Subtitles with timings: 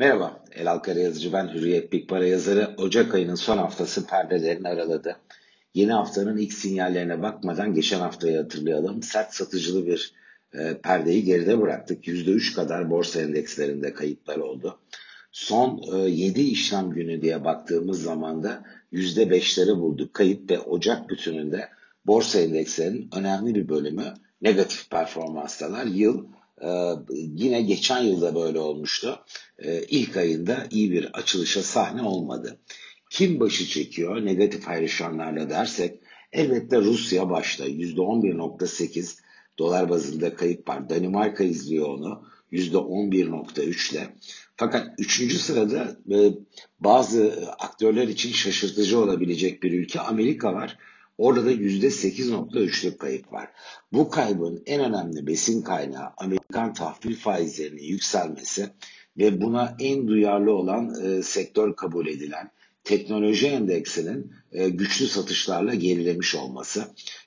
[0.00, 2.74] Merhaba, Elal Karayazıcı ben Hürriyet Big Para yazarı.
[2.78, 5.16] Ocak ayının son haftası perdelerini araladı.
[5.74, 9.02] Yeni haftanın ilk sinyallerine bakmadan geçen haftayı hatırlayalım.
[9.02, 10.12] Sert satıcılı bir
[10.54, 12.08] e, perdeyi geride bıraktık.
[12.08, 14.78] %3 kadar borsa endekslerinde kayıplar oldu.
[15.32, 21.68] Son e, 7 işlem günü diye baktığımız zaman da %5'leri bulduk kayıp ve Ocak bütününde
[22.06, 25.86] borsa endekslerinin önemli bir bölümü negatif performanstalar.
[25.86, 26.26] Yıl
[26.64, 29.20] ee, yine geçen yılda böyle olmuştu.
[29.58, 32.58] Ee, ilk ayında iyi bir açılışa sahne olmadı.
[33.10, 36.00] Kim başı çekiyor negatif ayrışanlarla dersek
[36.32, 39.18] elbette Rusya başta %11.8
[39.58, 40.90] dolar bazında kayıp var.
[40.90, 44.14] Danimarka izliyor onu %11.3 ile.
[44.56, 46.32] Fakat üçüncü sırada e,
[46.80, 50.78] bazı aktörler için şaşırtıcı olabilecek bir ülke Amerika var.
[51.18, 53.48] Orada da %8.3'lük kayıp var.
[53.92, 58.70] Bu kaybın en önemli besin kaynağı Amerikan tahvil faizlerinin yükselmesi
[59.18, 62.50] ve buna en duyarlı olan e, sektör kabul edilen
[62.84, 66.84] teknoloji endeksinin e, güçlü satışlarla gerilemiş olması.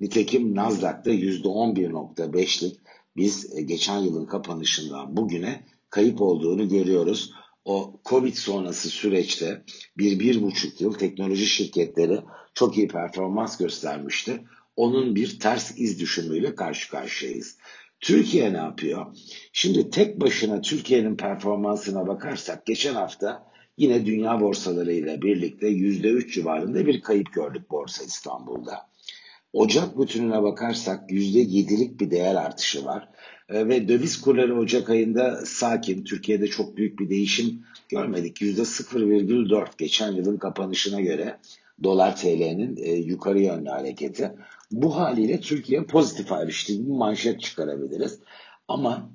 [0.00, 2.80] Nitekim Nasdaq'ta %11.5'lik
[3.16, 7.32] biz e, geçen yılın kapanışından bugüne kayıp olduğunu görüyoruz.
[7.64, 9.62] O Covid sonrası süreçte
[9.98, 12.20] bir, bir buçuk yıl teknoloji şirketleri
[12.54, 14.44] çok iyi performans göstermişti.
[14.76, 17.58] Onun bir ters iz düşümüyle karşı karşıyayız.
[18.00, 19.06] Türkiye ne yapıyor?
[19.52, 27.00] Şimdi tek başına Türkiye'nin performansına bakarsak geçen hafta yine dünya borsalarıyla birlikte %3 civarında bir
[27.00, 28.93] kayıp gördük Borsa İstanbul'da.
[29.54, 33.08] Ocak bütününe bakarsak %7'lik bir değer artışı var.
[33.48, 36.04] E, ve döviz kurları Ocak ayında sakin.
[36.04, 38.42] Türkiye'de çok büyük bir değişim görmedik.
[38.42, 41.38] %0,4 geçen yılın kapanışına göre
[41.82, 44.32] dolar TL'nin e, yukarı yönlü hareketi.
[44.70, 48.18] Bu haliyle Türkiye pozitif ayrıştı bir manşet çıkarabiliriz.
[48.68, 49.10] Ama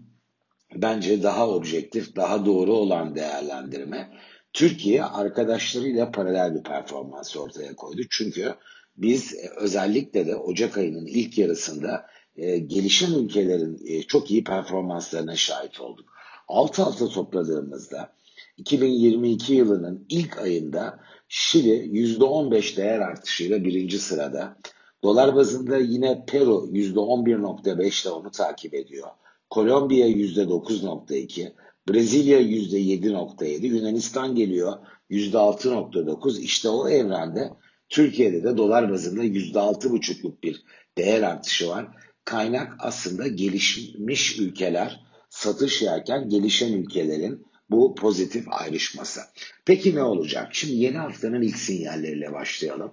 [0.76, 4.10] bence daha objektif, daha doğru olan değerlendirme
[4.54, 8.02] Türkiye arkadaşlarıyla paralel bir performans ortaya koydu.
[8.10, 8.56] Çünkü
[9.02, 15.36] biz e, özellikle de Ocak ayının ilk yarısında e, gelişen ülkelerin e, çok iyi performanslarına
[15.36, 16.06] şahit olduk.
[16.48, 18.14] Alt alta topladığımızda
[18.58, 21.00] 2022 yılının ilk ayında
[21.32, 24.58] Şili %15 değer artışıyla birinci sırada.
[25.04, 29.08] Dolar bazında yine Peru %11.5 ile onu takip ediyor.
[29.50, 31.52] Kolombiya %9.2,
[31.90, 34.74] Brezilya %7.7, Yunanistan geliyor
[35.10, 36.40] %6.9.
[36.42, 37.50] İşte o evrende
[37.90, 40.64] Türkiye'de de dolar bazında %6.5'luk bir
[40.98, 41.88] değer artışı var.
[42.26, 49.22] Kaynak aslında gelişmiş ülkeler satış yerken gelişen ülkelerin bu pozitif ayrışması.
[49.66, 50.48] Peki ne olacak?
[50.52, 52.92] Şimdi yeni haftanın ilk sinyalleriyle başlayalım.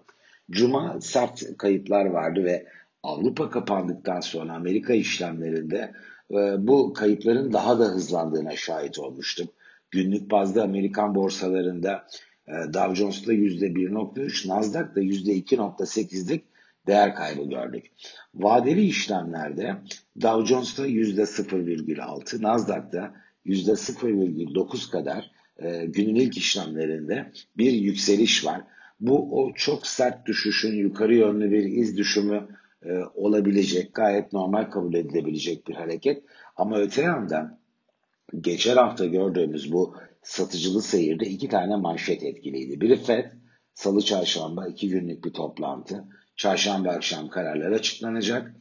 [0.50, 2.66] Cuma sert kayıplar vardı ve
[3.02, 5.92] Avrupa kapandıktan sonra Amerika işlemlerinde
[6.30, 9.48] e, bu kayıpların daha da hızlandığına şahit olmuştum.
[9.90, 12.06] Günlük bazda Amerikan borsalarında
[12.48, 16.44] Dow Jones'da %1.3, Nasdaq'da %2.8'lik
[16.86, 17.86] değer kaybı gördük.
[18.34, 19.76] Vadeli işlemlerde
[20.22, 23.14] Dow Jones'ta %0,6, Nasdaq'ta
[23.46, 28.62] %0,9 kadar e, günün ilk işlemlerinde bir yükseliş var.
[29.00, 32.48] Bu o çok sert düşüşün yukarı yönlü bir iz düşümü
[32.84, 36.22] e, olabilecek, gayet normal kabul edilebilecek bir hareket.
[36.56, 37.58] Ama öte yandan
[38.40, 39.96] geçen hafta gördüğümüz bu
[40.26, 42.80] satıcılı seyirde iki tane manşet etkiliydi.
[42.80, 43.24] Biri FED,
[43.74, 46.04] salı çarşamba iki günlük bir toplantı.
[46.36, 48.54] Çarşamba akşam kararlar açıklanacak.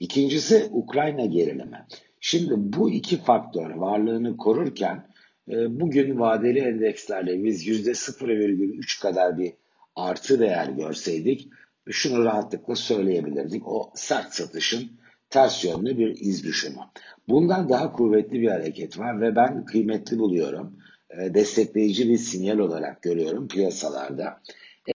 [0.00, 1.86] İkincisi Ukrayna gerilimi.
[2.20, 5.06] Şimdi bu iki faktör varlığını korurken
[5.48, 9.52] e, bugün vadeli endekslerle biz %0,3 kadar bir
[9.96, 11.48] artı değer görseydik
[11.90, 13.68] şunu rahatlıkla söyleyebilirdik.
[13.68, 14.90] O sert satışın
[15.30, 16.80] ters yönlü bir iz düşümü.
[17.28, 20.76] Bundan daha kuvvetli bir hareket var ve ben kıymetli buluyorum.
[21.18, 24.40] E, destekleyici bir sinyal olarak görüyorum piyasalarda.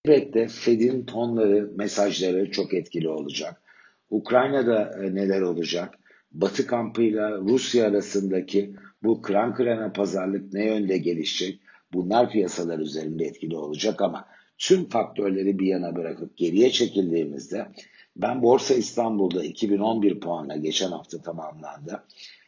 [0.06, 3.62] Elbette Fed'in tonları, mesajları çok etkili olacak.
[4.09, 5.94] Ukrayna'da e, neler olacak?
[6.31, 11.59] Batı kampıyla Rusya arasındaki bu kıran kırana pazarlık ne yönde gelişecek?
[11.94, 14.26] Bunlar piyasalar üzerinde etkili olacak ama
[14.58, 17.67] tüm faktörleri bir yana bırakıp geriye çekildiğimizde
[18.16, 22.03] ben Borsa İstanbul'da 2011 puanla geçen hafta tamamlandı.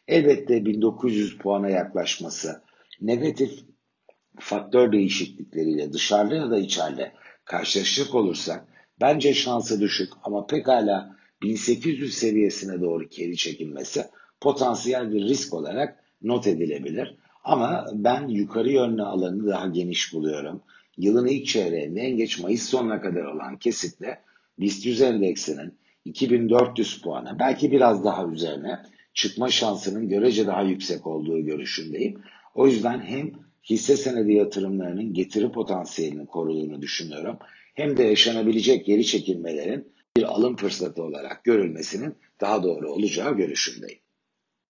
[0.08, 2.62] Elbette 1900 puana yaklaşması
[3.02, 3.60] negatif
[4.40, 7.12] faktör değişiklikleriyle dışarıda ya da içeride
[7.46, 8.68] karşılaşacak olursak
[9.02, 14.06] bence şansı düşük ama pekala 1800 seviyesine doğru geri çekilmesi
[14.42, 17.16] potansiyel bir risk olarak not edilebilir.
[17.44, 20.62] Ama ben yukarı yönlü alanı daha geniş buluyorum.
[20.98, 24.22] Yılın ilk çeyreğinde en geç Mayıs sonuna kadar olan kesitle
[24.60, 25.74] BIST 100 endeksinin
[26.06, 28.80] 2400 puana belki biraz daha üzerine
[29.14, 32.22] çıkma şansının görece daha yüksek olduğu görüşündeyim.
[32.56, 33.32] O yüzden hem
[33.70, 37.38] hisse senedi yatırımlarının getiri potansiyelini koruduğunu düşünüyorum.
[37.76, 44.00] Hem de yaşanabilecek geri çekilmelerin bir alım fırsatı olarak görülmesinin daha doğru olacağı görüşündeyim.